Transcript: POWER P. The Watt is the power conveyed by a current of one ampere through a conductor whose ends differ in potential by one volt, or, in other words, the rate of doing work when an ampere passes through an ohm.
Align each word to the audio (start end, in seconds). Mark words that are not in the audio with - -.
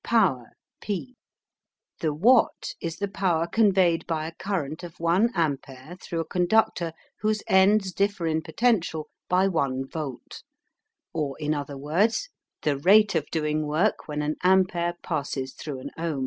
POWER 0.03 0.53
P. 0.81 1.15
The 1.99 2.11
Watt 2.11 2.73
is 2.81 2.95
the 2.95 3.07
power 3.07 3.45
conveyed 3.45 4.07
by 4.07 4.25
a 4.25 4.33
current 4.33 4.81
of 4.81 4.99
one 4.99 5.29
ampere 5.35 5.95
through 6.01 6.21
a 6.21 6.25
conductor 6.25 6.91
whose 7.19 7.43
ends 7.47 7.93
differ 7.93 8.25
in 8.25 8.41
potential 8.41 9.09
by 9.29 9.47
one 9.47 9.87
volt, 9.87 10.41
or, 11.13 11.37
in 11.37 11.53
other 11.53 11.77
words, 11.77 12.29
the 12.63 12.79
rate 12.79 13.13
of 13.13 13.29
doing 13.31 13.67
work 13.67 14.07
when 14.07 14.23
an 14.23 14.37
ampere 14.41 14.95
passes 15.03 15.53
through 15.53 15.81
an 15.81 15.91
ohm. 15.99 16.19